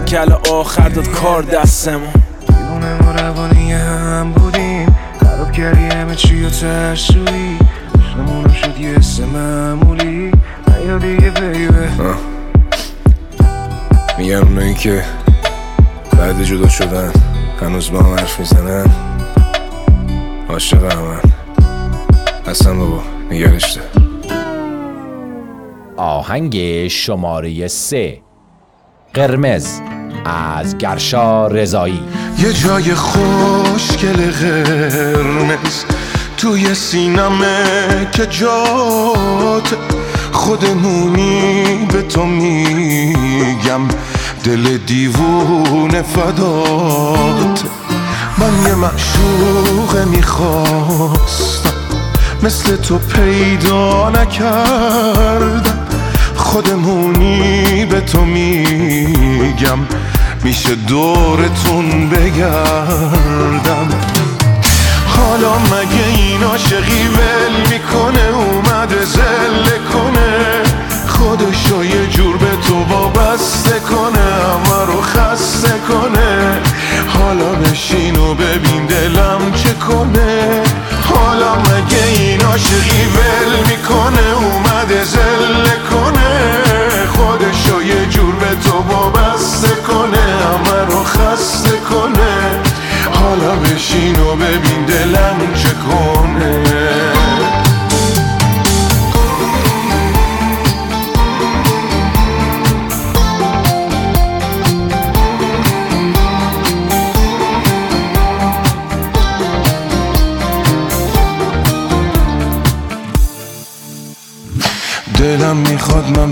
کل 0.00 0.26
کل 0.26 0.50
آخر 0.52 0.88
داد 0.88 1.08
کار 1.08 1.42
دستمون. 1.42 2.12
دیوونه 2.48 3.02
ما 3.02 3.12
روانی 3.12 3.72
هم 3.72 4.32
بودیم. 4.32 4.96
خراب 5.20 5.52
کردی 5.52 5.96
همه 5.96 6.14
چی 6.14 6.44
و 6.44 6.50
ترسویی. 6.50 7.58
عشقمونم 7.98 8.52
شد 8.52 8.80
یه 8.80 8.88
حس 8.88 9.20
معمولی. 9.20 10.32
نیا 10.68 10.98
دیگه 10.98 11.30
بیبه 11.30 11.88
میگن 14.18 14.34
اونایی 14.36 14.74
که 14.74 15.02
بعد 16.18 16.42
جدا 16.42 16.68
شدن 16.68 17.12
هنوز 17.60 17.90
با 17.90 17.98
هم 17.98 18.14
حرف 18.14 18.38
می‌زنن. 18.40 18.86
عاشق 20.48 20.92
همن. 20.92 21.20
اصلا 22.46 22.74
بابا 22.74 23.02
نگرش 23.30 23.72
دار 23.72 23.84
آهنگ 25.96 26.88
شماره 26.88 27.68
سه. 27.68 28.25
قرمز 29.16 29.66
از 30.24 30.78
گرشا 30.78 31.46
رضایی. 31.46 32.02
یه 32.38 32.52
جای 32.52 32.94
خوشگل 32.94 34.30
قرمز 34.30 35.84
توی 36.36 36.74
سینمه 36.74 38.08
که 38.12 38.26
جات 38.26 39.76
خودمونی 40.32 41.64
به 41.92 42.02
تو 42.02 42.24
میگم. 42.24 43.80
دل 44.44 44.76
دیوونه 44.76 46.02
فدات. 46.02 47.64
من 48.38 48.66
یه 48.66 48.74
معشوق 48.74 49.98
می‌خواستم. 50.06 51.70
مثل 52.42 52.76
تو 52.76 52.98
پیدا 52.98 54.10
نکردم. 54.10 55.85
خودمونی 56.46 57.84
به 57.84 58.00
تو 58.00 58.24
میگم. 58.24 59.78
میشه 60.44 60.74
دورتون 60.74 62.08
بگردم. 62.08 63.88
حالا 65.06 65.58
مگه 65.58 66.06
این 66.16 66.42
عاشقی 66.42 67.08
ول 67.08 67.72
می‌کنه؟ 67.72 68.28
اومده 68.36 69.04
زل 69.04 69.78
کنه. 69.92 70.62
خودشو 71.08 71.84
یه 71.84 72.06
جور 72.06 72.36
به 72.36 72.56
تو 72.68 72.84
وابسته 72.94 73.80
کنه 73.80 74.20
همه 74.20 74.86
رو 74.86 75.00
خسته 75.00 75.74
کنه. 75.88 76.60
حالا 77.08 77.54
بشین 77.54 78.16
و 78.16 78.34
ببین 78.34 78.86
دلم 78.86 79.15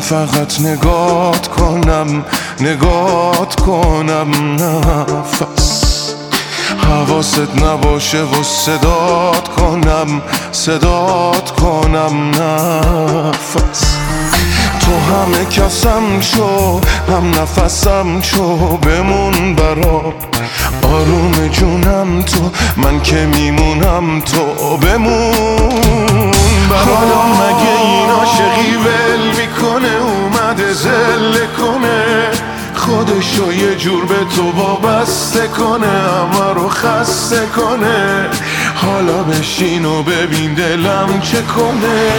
فقط 0.09 0.61
نگات 0.61 1.49
کنم 1.49 2.25
نگات 2.61 3.55
کنم 3.55 4.31
نفس. 4.55 6.15
حواست 6.89 7.63
نباشه 7.63 8.23
و 8.23 8.43
صدات 8.43 9.49
کنم 9.49 10.23
صدات 10.53 11.51
کنم 11.51 12.31
نفس. 12.31 13.97
تو 14.81 14.91
همه 14.91 15.45
کسم 15.45 16.21
شو 16.21 16.81
هم 17.09 17.31
نفسم 17.31 18.21
شو 18.21 18.77
بمون 18.77 19.55
برا. 19.55 20.15
آروم 20.83 21.49
جونم 21.53 22.23
تو 22.23 22.51
من 22.77 23.01
که 23.01 23.17
میمونم 23.17 24.21
تو 24.21 24.77
بمون 24.77 26.31
برا. 26.71 26.97
حالا 26.97 27.23
مگه 27.27 27.81
این 27.83 28.11
عاشقی 28.11 28.77
ول 28.77 29.27
می‌کنه 29.29 29.74
اومده 30.75 30.83
زل 30.83 31.47
کنه. 31.47 32.31
خودشو 32.75 33.53
یه 33.53 33.75
جور 33.75 34.05
به 34.05 34.25
تو 34.37 34.51
وابسته 34.51 35.49
کنه 35.49 35.87
همه 35.87 36.55
رو 36.55 36.69
خسته 36.69 37.47
کنه. 37.57 38.29
حالا 38.75 39.23
بشین 39.23 39.85
و 39.85 40.03
ببین 40.03 40.55
دلم 40.55 41.21
چه 41.21 41.43
کنه. 41.43 42.11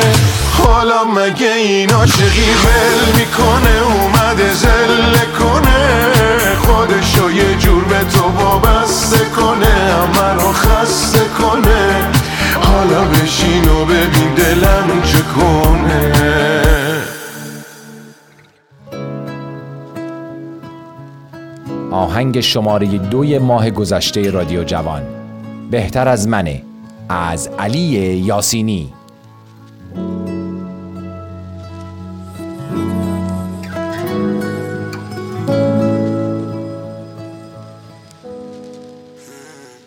حالا 0.57 1.03
مگه 1.03 1.53
این 1.53 1.93
عاشقی 1.93 2.49
ول 2.63 3.19
می‌کنه؟ 3.19 3.81
اومده 3.85 4.53
زل 4.53 5.17
کنه. 5.39 6.15
خودشو 6.65 7.31
یه 7.31 7.55
جور 7.55 7.83
به 7.83 7.99
تو 7.99 8.43
وابسته 8.43 9.25
کنه 9.37 9.65
همه 9.65 10.33
رو 10.33 10.53
خسته 10.53 11.25
کنه. 11.39 12.09
حالا 12.61 13.01
بشین 13.05 13.69
و 13.69 13.85
ببین 13.85 14.33
دلم 14.35 15.01
چه 15.03 15.21
کنه. 15.21 16.64
آهنگ 21.95 22.39
شماره 22.39 22.97
دوی 22.97 23.39
ماه 23.39 23.69
گذشته 23.69 24.31
رادیو 24.31 24.63
جوان. 24.63 25.01
بهتر 25.71 26.07
از 26.07 26.27
منه. 26.27 26.63
از 27.09 27.49
علی 27.59 27.79
یاسینی. 27.79 28.93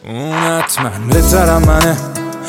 حتما 0.05 0.91
بهترم 1.13 1.63
منه. 1.63 1.97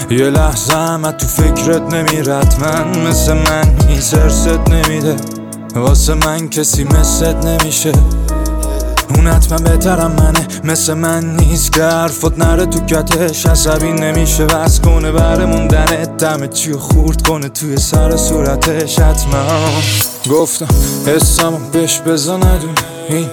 یه 0.09 0.29
لحظه 0.29 0.73
هم 0.73 1.11
تو 1.11 1.27
فکرت 1.27 1.93
نمیرد. 1.93 2.55
من 2.61 3.07
مثل 3.07 3.33
من 3.33 3.63
هیچ 3.87 4.13
ارست 4.13 4.47
نمیده. 4.47 5.15
واسه 5.75 6.13
من 6.13 6.49
کسی 6.49 6.83
مثلت 6.83 7.45
نمیشه. 7.45 7.91
اون 9.15 9.27
حتما 9.27 9.57
بهترم 9.57 10.11
منه. 10.11 10.47
مثل 10.63 10.93
من 10.93 11.35
نیست 11.35 11.73
که 11.73 11.83
حرفت 11.83 12.37
نره 12.37 12.65
تو 12.65 12.79
کتش. 12.79 13.45
عصبی 13.45 13.91
نمیشه 13.91 14.43
وز 14.45 14.79
کنه 14.79 15.11
بره 15.11 15.45
موندنه. 15.45 16.05
دم 16.05 16.47
چی 16.47 16.73
خورد 16.73 17.27
کنه 17.27 17.49
توی 17.49 17.77
سر 17.77 18.17
صورتش. 18.17 18.99
حتما. 18.99 19.45
گفتم 20.31 20.67
حسمو 21.07 21.57
بهش 21.71 22.01
بزا 22.01 22.37
ندونی. 22.37 22.73
این 23.09 23.27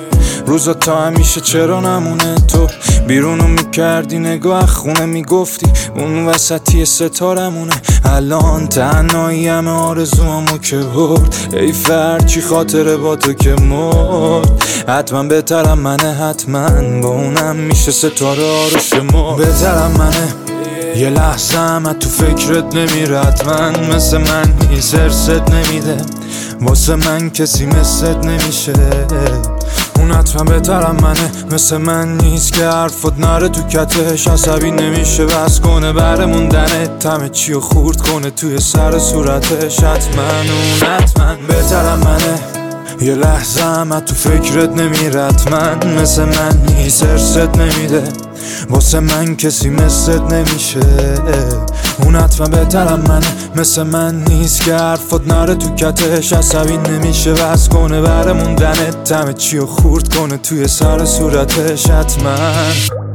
روزا 0.46 0.74
تا 0.74 0.96
همیشه 0.96 1.40
چرا 1.40 1.80
نمونه 1.80 2.34
تو؟ 2.34 2.66
بیرونو 3.06 3.48
می‌کردی 3.48 4.18
نگاه 4.18 4.66
خونه 4.66 5.06
می‌گفتی 5.06 5.66
اون 5.96 6.26
وسطی 6.26 6.84
ستارمونه. 6.84 7.74
الان 8.04 8.66
تنهایی 8.66 9.48
همه 9.48 9.70
آرزوامو 9.70 10.58
که 10.58 10.76
برد. 10.76 11.34
ای 11.52 11.72
فرد 11.72 12.26
چی 12.26 12.40
خاطره 12.40 12.96
با 12.96 13.16
تو 13.16 13.32
که 13.32 13.54
مرد؟ 13.54 14.64
حتما 14.88 15.22
بهترم 15.22 15.78
منه 15.78 16.14
حتما 16.14 17.00
با 17.02 17.08
اونم 17.08 17.56
میشه 17.56 17.90
ستاره 17.90 18.44
آرش 18.44 18.92
ما 19.12 19.34
بهترم 19.34 19.90
منه. 19.98 20.34
یه 20.96 21.10
لحظه 21.10 21.58
هم 21.58 21.92
تو 21.92 22.08
فکرت 22.08 22.74
نمیره 22.74 23.20
حتما 23.20 23.70
مثل 23.94 24.18
من 24.18 24.54
ارست 24.94 25.30
نمیده. 25.30 25.96
واسه 26.60 26.96
من 26.96 27.30
کسی 27.30 27.66
مثلت 27.66 28.26
نمیشه. 28.26 28.72
اون 30.06 30.14
حتما 30.14 30.44
بهترم 30.44 30.96
منه. 31.02 31.30
مثل 31.50 31.76
من 31.76 32.16
نیست 32.18 32.52
که 32.52 32.64
حرفت 32.64 33.18
نره 33.18 33.48
تو 33.48 33.62
کتش. 33.62 34.28
عصبی 34.28 34.70
نمیشه 34.70 35.26
بس 35.26 35.60
کنه 35.60 35.92
بره 35.92 36.26
موندنه. 36.26 36.86
تمه 37.00 37.28
چی 37.28 37.54
خورد 37.54 38.00
کنه 38.00 38.30
توی 38.30 38.60
سر 38.60 38.98
صورتش. 38.98 39.80
حتما 39.80 40.22
اون 40.22 40.90
حتما 40.90 41.34
بهترم 41.48 41.98
منه. 41.98 42.55
یه 43.00 43.14
لحظه 43.14 43.62
هم 43.62 44.00
تو 44.00 44.14
فکرت 44.14 44.70
نمیره 44.70 45.22
حتما 45.22 45.74
مثل 46.00 46.24
من 46.24 46.62
نیست 46.68 47.02
ارست 47.02 47.38
نمیده. 47.38 48.02
واسه 48.70 49.00
من 49.00 49.36
کسی 49.36 49.70
مثلت 49.70 50.32
نمیشه. 50.32 50.80
اون 51.98 52.16
حتما 52.16 52.46
بهترم 52.46 53.00
منه. 53.00 53.26
مثل 53.56 53.82
من 53.82 54.24
نیست 54.28 54.64
که 54.64 54.74
حرفات 54.74 55.26
نره 55.26 55.54
تو 55.54 55.74
کتش. 55.74 56.32
عصبی 56.32 56.76
نمیشه 56.76 57.32
بس 57.32 57.68
کنه 57.68 58.00
بره 58.00 58.32
موندنه 58.32 58.90
تمه 59.04 59.32
چی 59.32 59.58
و 59.58 59.66
خورد 59.66 60.14
کنه 60.14 60.36
توی 60.36 60.68
سر 60.68 61.04
صورتش. 61.04 61.90
حتما. 61.90 63.05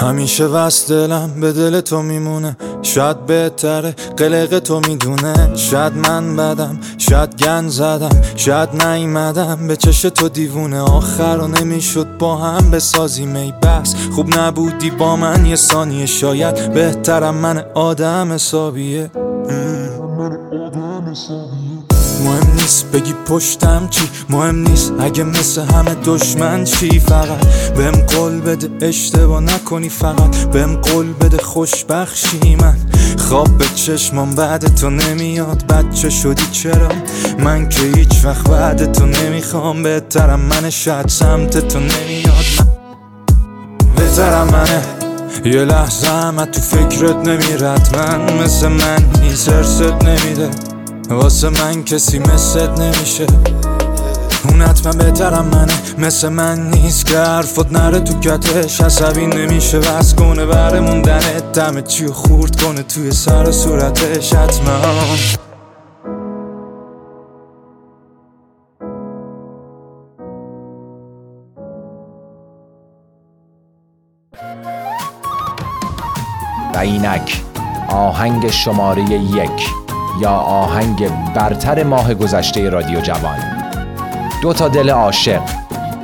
همیشه 0.00 0.44
وست 0.44 0.92
دلم 0.92 1.40
به 1.40 1.52
دل 1.52 1.80
تو 1.80 2.02
میمونه. 2.02 2.56
شاید 2.82 3.26
بهتره 3.26 3.94
قلق 4.16 4.58
تو 4.58 4.80
می‌دونه. 4.88 5.56
شاید 5.56 5.92
من 5.96 6.36
بدم 6.36 6.78
شاید 6.98 7.36
گن 7.36 7.68
زدم 7.68 8.20
شاید 8.36 8.84
نیمدم 8.86 9.68
به 9.68 9.76
چش 9.76 10.02
تو 10.02 10.28
دیوونه. 10.28 10.80
آخر 10.80 11.38
و 11.42 11.46
نمی‌شد 11.46 12.18
با 12.18 12.36
هم 12.36 12.70
بسازیم. 12.70 13.36
ای 13.36 13.52
بس 13.62 13.94
خوب 14.14 14.38
نبودی 14.38 14.90
با 14.90 15.16
من 15.16 15.46
یه 15.46 15.56
ثانیه. 15.56 16.06
شاید 16.06 16.74
بهترم 16.74 17.34
من 17.34 17.64
آدم 17.74 18.32
حسابیه. 18.32 19.10
مهم 22.24 22.52
نیست. 22.54 22.86
بگی 22.86 23.14
پشتم 23.26 23.88
چی؟ 23.90 24.08
مهم 24.30 24.56
نیست. 24.68 24.92
اگه 25.00 25.24
مثل 25.24 25.62
همه 25.62 25.96
دشمن 26.04 26.64
چی؟ 26.64 27.00
فقط 27.00 27.46
بهم 27.76 27.92
قول 27.92 28.40
بده 28.40 28.86
اشتباه 28.86 29.40
نکنی 29.40 29.88
فقط. 29.88 30.36
بهم 30.36 30.76
قول 30.76 31.12
بده 31.12 31.38
خوشبخشی 31.38 32.56
من. 32.60 32.76
خواب 33.18 33.58
به 33.58 33.64
چشمام 33.74 34.30
بعد 34.30 34.74
تو 34.74 34.90
نمیاد. 34.90 35.66
بچه 35.66 36.10
شدی 36.10 36.46
چرا؟ 36.52 36.88
من 37.38 37.68
که 37.68 37.82
هیچ 37.96 38.24
وقت 38.24 38.48
بعد 38.48 38.92
تو 38.92 39.06
نمی‌خوام. 39.06 39.82
بهترم 39.82 40.40
من 40.40 40.70
شاید 40.70 41.08
سمت 41.08 41.68
تو 41.68 41.78
نمیاد. 41.78 42.44
من 42.58 43.94
بهترم 43.96 44.48
منه 44.48 44.82
یه 45.44 45.64
لحظه 45.64 46.08
هم 46.08 46.44
تو 46.44 46.60
فکرت 46.60 47.16
نمیرد. 47.16 47.96
من 47.96 48.42
مثل 48.42 48.68
من 48.68 48.98
نیست 49.22 49.48
ارست 49.48 49.82
نمیده. 49.82 50.71
واسه 51.10 51.48
من 51.48 51.84
کسی 51.84 52.18
مثلت 52.18 52.80
نمیشه. 52.80 53.26
اون 54.44 54.62
حتما 54.62 54.92
بهترم 54.92 55.44
منه. 55.44 55.72
مثل 55.98 56.28
من 56.28 56.70
نیست 56.70 57.06
که 57.06 57.18
حرفت 57.18 57.72
نره 57.72 58.00
تو 58.00 58.20
کتش. 58.20 58.80
عصبی 58.80 59.26
نمیشه 59.26 59.78
بس 59.78 60.14
کنه 60.14 60.46
بره 60.46 60.80
موندنه. 60.80 61.40
دم 61.54 61.80
چی 61.80 62.04
و 62.04 62.12
خورد 62.12 62.60
کنه 62.60 62.82
توی 62.82 63.12
سر 63.12 63.50
صورتش. 63.50 64.32
حتما. 64.32 64.78
و 76.74 76.78
اینک 76.78 77.42
آهنگ 77.88 78.50
شماره 78.50 79.02
یک. 79.02 79.81
یا 80.20 80.30
آهنگ 80.30 81.10
برتر 81.34 81.84
ماه 81.84 82.14
گذشته 82.14 82.70
رادیو 82.70 83.00
جوان. 83.00 83.38
دو 84.42 84.52
تا 84.52 84.68
دل 84.68 84.90
عاشق 84.90 85.42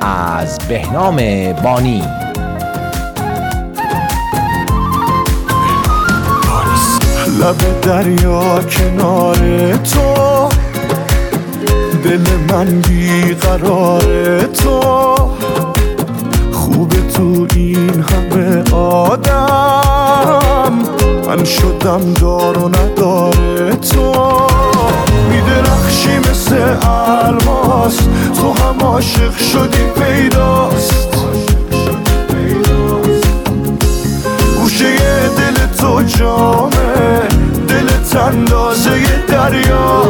از 0.00 0.58
بهنام 0.68 1.16
بانی. 1.64 2.04
لب 7.40 7.80
دریا 7.80 8.60
کنار 8.62 9.36
تو 9.76 10.48
دل 12.04 12.26
من 12.50 12.80
بیقرار 12.80 14.42
تو. 14.42 15.14
خوب 16.52 16.92
تو 17.14 17.46
این 17.54 18.04
همه 18.10 18.62
من 21.28 21.44
شدم 21.44 22.14
دار 22.14 22.58
و 22.58 22.68
نداره 22.68 23.74
تو. 23.74 24.12
میدرخشی 25.30 26.18
مثل 26.18 26.76
الماس. 26.82 27.96
تو 28.40 28.52
هم 28.52 28.80
عاشق 28.80 29.38
شدی 29.38 29.84
پیداست. 30.00 31.08
گوشه 34.60 34.96
دل 35.28 35.66
تو 35.78 36.02
جامه. 36.02 37.20
دل 37.68 37.88
تندازه 38.12 38.90
دریاست 39.28 40.07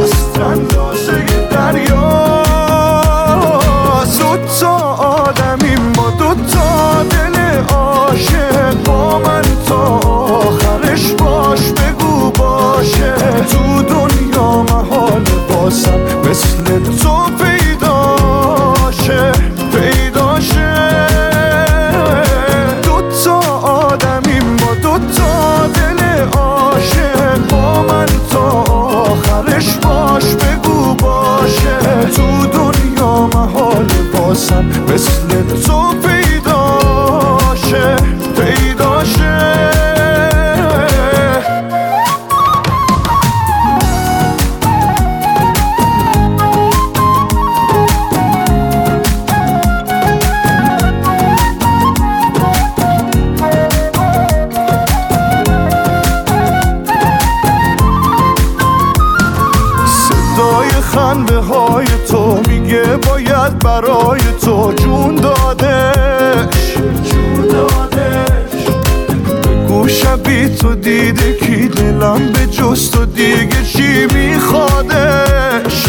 تو 70.61 70.75
دیده 70.75 71.33
کی 71.33 71.69
دلم 71.69 72.33
به 72.33 72.47
جست 72.47 72.97
و 72.97 73.05
دیگه 73.05 73.65
چی 73.73 74.07
میخوادش 74.15 75.85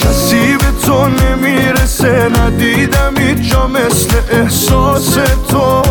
کسی 0.00 0.56
به 0.56 0.86
تو 0.86 1.08
نمی‌رسه 1.08 2.28
ندیدم 2.38 3.14
جا 3.50 3.66
مثل 3.66 4.16
احساس 4.30 5.18
تو. 5.48 5.82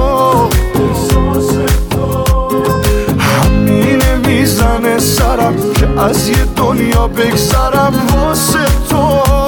همینه 3.20 4.16
می‌زنه 4.28 5.00
سرم 5.00 5.56
که 5.74 6.02
از 6.02 6.30
یه 6.30 6.46
دنیا 6.56 7.08
بگذرم 7.08 7.94
واسه 8.14 8.66
تو. 8.90 9.43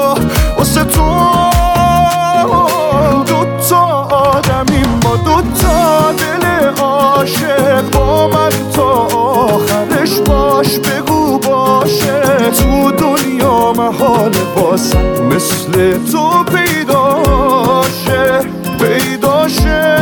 من 8.28 8.50
تا 8.74 8.92
آخرش 9.18 10.20
باش 10.20 10.80
بگو 10.80 11.38
باشه. 11.38 12.22
تو 12.52 12.92
دنیا 12.92 13.74
محال 13.78 14.32
باسم 14.56 15.24
مثل 15.32 15.98
تو 16.12 16.44
پیداشه 16.44 18.40
پیداشه 18.80 19.96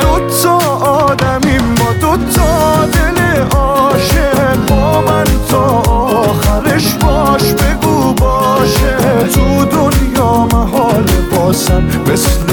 دوتا 0.00 0.58
آدمی 0.78 1.58
ما 1.58 1.92
دوتا 2.00 2.84
دل 2.92 3.18
عاشق. 3.56 4.56
با 4.68 5.00
من 5.00 5.24
تا 5.50 5.66
آخرش 5.90 6.94
باش 6.94 7.42
بگو 7.52 8.12
باشه. 8.12 8.96
تو 9.34 9.64
دنیا 9.64 10.48
محال 10.52 11.04
باسم 11.36 11.84
مثل 12.12 12.45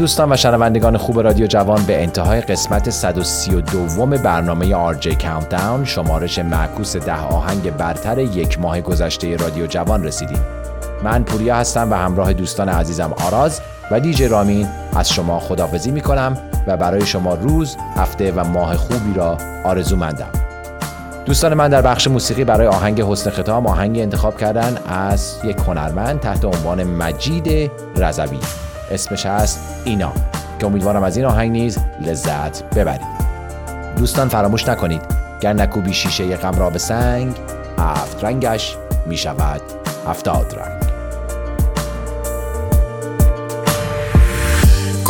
دوستان 0.00 0.32
و 0.32 0.36
شنوندگان 0.36 0.96
خوب 0.96 1.20
رادیو 1.20 1.46
جوان 1.46 1.82
به 1.82 2.02
انتهای 2.02 2.40
قسمت 2.40 2.90
132 2.90 4.06
برنامه 4.06 4.94
جی 5.00 5.14
کاونتداون 5.14 5.84
شمارش 5.84 6.38
معکوس 6.38 6.96
ده 6.96 7.20
آهنگ 7.20 7.76
برتر 7.76 8.18
یک 8.18 8.60
ماه 8.60 8.80
گذشته 8.80 9.36
رادیو 9.36 9.66
جوان 9.66 10.04
رسیدیم. 10.04 10.40
من 11.04 11.24
پوریا 11.24 11.56
هستم 11.56 11.90
و 11.90 11.94
همراه 11.94 12.32
دوستان 12.32 12.68
عزیزم 12.68 13.14
آراز 13.26 13.60
و 13.90 14.00
دیجی 14.00 14.28
رامین 14.28 14.68
از 14.96 15.12
شما 15.12 15.40
خدافزی 15.40 15.90
می 15.90 16.00
کنم 16.00 16.36
و 16.66 16.76
برای 16.76 17.06
شما 17.06 17.34
روز، 17.34 17.76
هفته 17.96 18.32
و 18.32 18.44
ماه 18.44 18.76
خوبی 18.76 19.14
را 19.14 19.38
آرزو 19.64 19.96
مندم 19.96 20.30
دوستان 21.24 21.54
من 21.54 21.68
در 21.68 21.82
بخش 21.82 22.08
موسیقی 22.08 22.44
برای 22.44 22.66
آهنگ 22.66 23.00
حسن 23.02 23.30
ختام 23.30 23.66
آهنگی 23.66 24.02
انتخاب 24.02 24.36
کردن 24.36 24.76
از 24.88 25.36
یک 25.44 25.56
هنرمند 25.66 26.20
تحت 26.20 26.44
عنوان 26.44 26.84
مجید 26.84 27.70
رضوی. 27.96 28.38
اسمش 28.90 29.26
هست 29.26 29.60
اینا 29.84 30.12
که 30.58 30.66
امیدوارم 30.66 31.02
از 31.02 31.16
این 31.16 31.26
آهنگ 31.26 31.50
نیز 31.50 31.78
لذت 32.00 32.74
ببرید. 32.74 33.20
دوستان 33.96 34.28
فراموش 34.28 34.68
نکنید 34.68 35.02
گر 35.40 35.52
نکوبی 35.52 35.94
شیشه 35.94 36.36
غم 36.36 36.58
را 36.58 36.70
به 36.70 36.78
سنگ 36.78 37.36
هفت 37.78 38.24
رنگش 38.24 38.76
می 39.06 39.16
شود 39.16 39.60
هفتاد 40.06 40.54
رنگ. 40.58 40.79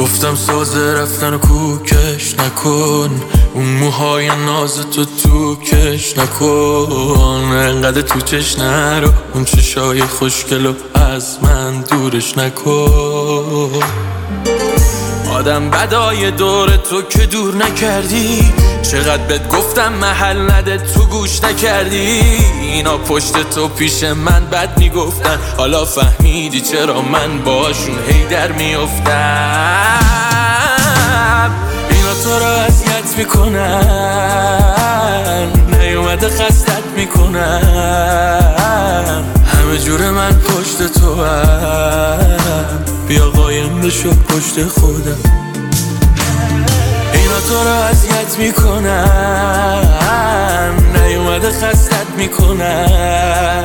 گفتم 0.00 0.34
سازه 0.34 0.94
رفتن 0.94 1.34
و 1.34 1.38
کوکش 1.38 2.34
نکن. 2.38 3.20
اون 3.54 3.64
موهای 3.64 4.26
ناز 4.26 4.80
تو 4.90 5.04
تو 5.04 5.56
کش 5.56 6.18
نکن. 6.18 7.52
انقدر 7.52 8.02
تو 8.02 8.20
چش 8.20 8.58
نرو. 8.58 9.12
اون 9.34 9.44
چشای 9.44 10.02
و 10.66 10.74
از 10.94 11.38
من 11.42 11.80
دورش 11.80 12.38
نکن. 12.38 13.80
آدم 15.30 15.70
بدای 15.70 16.30
دور 16.30 16.76
تو 16.76 17.02
که 17.02 17.26
دور 17.26 17.54
نکردی. 17.54 18.52
چقدر 18.82 19.22
بهت 19.22 19.48
گفتم 19.48 19.92
محل 19.92 20.50
نده 20.50 20.78
تو 20.78 21.04
گوش 21.06 21.44
نکردی. 21.44 22.20
اینا 22.62 22.98
پشت 22.98 23.50
تو 23.50 23.68
پیش 23.68 24.02
من 24.02 24.46
بد 24.52 24.78
می‌گفتن. 24.78 25.38
حالا 25.56 25.84
فهمیدی 25.84 26.60
چرا 26.60 27.02
من 27.02 27.38
باشون 27.44 27.98
هی 28.08 28.24
در 28.26 28.52
میافتم. 28.52 29.90
اینا 31.90 32.14
تو 32.24 32.38
رو 32.38 32.46
اذیت 32.46 33.18
می‌کنن. 33.18 33.80
نیومده 35.80 36.28
خستت 36.28 36.84
می‌کنن. 36.96 37.62
همه 39.54 39.78
جور 39.78 40.10
من 40.10 40.32
پشت 40.32 40.92
تو 41.00 41.24
هم 41.24 42.99
بیا 43.10 43.30
قایم 43.30 43.80
بشو 43.80 44.10
پشت 44.10 44.68
خودم. 44.68 45.18
اینا 47.12 47.40
تو 47.48 47.54
رو 47.54 47.70
اذیت 47.70 48.38
می‌کنن. 48.38 49.84
نیومده 50.94 51.50
خستت 51.50 52.06
می‌کنن. 52.16 53.64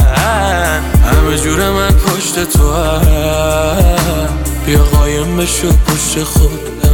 همه 1.05 1.37
جور 1.37 1.69
من 1.69 1.91
پشت 1.91 2.43
تو 2.43 2.73
هم 2.73 4.29
بیا 4.65 4.83
قایم 4.83 5.37
بشو 5.37 5.67
پشت 5.67 6.23
خودم. 6.23 6.84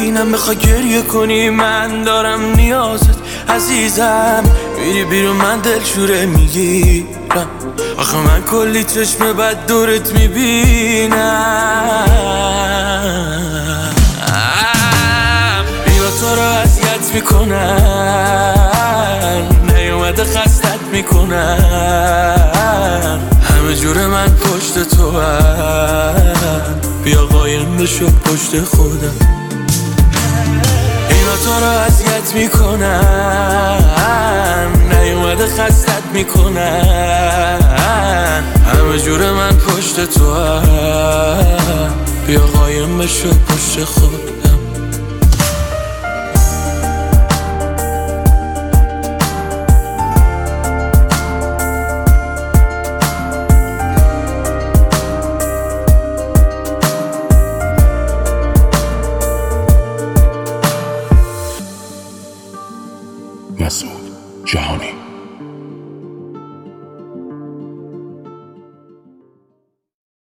نبینم 0.00 0.32
بخوا 0.32 0.54
گریه 0.54 1.02
کنی 1.02 1.50
من 1.50 2.02
دارم 2.02 2.52
نیازت 2.52 3.18
عزیزم. 3.48 4.42
میری 4.78 5.04
بیرون 5.04 5.36
من 5.36 5.58
دلشوره 5.58 6.26
می‌گیرم. 6.26 7.48
آخه 7.98 8.16
من 8.16 8.42
کلی 8.42 8.84
چشم 8.84 9.32
بد 9.32 9.66
دورت 9.66 10.12
می‌بینم. 10.12 12.04
اینا 15.86 16.10
تو 16.20 16.34
رو 16.36 16.42
اذیت 16.42 17.14
می‌کنن 17.14 18.22
نیومده 19.74 20.24
خستت 20.24 20.80
می‌کنن 20.92 21.58
همه 23.50 23.74
جور 23.74 24.06
من 24.06 24.28
پشت 24.28 24.88
تو 24.96 25.20
هم 25.20 26.80
بیا 27.04 27.26
قایم 27.26 27.76
بشو 27.76 28.06
پشت 28.06 28.64
خودم. 28.64 29.39
رو 31.60 31.66
اذیت 31.66 32.34
می‌کنن. 32.34 33.80
نیومده 34.90 35.46
خستت 35.46 36.02
می‌کنن. 36.14 37.60
همه 38.66 38.98
جور 38.98 39.32
من 39.32 39.52
پشت 39.56 40.04
تو 40.04 40.34
هم 40.34 41.90
بیا 42.26 42.40
قایم 42.40 42.98
بشو 42.98 43.28
پشت 43.28 43.84
خودم 43.84 44.49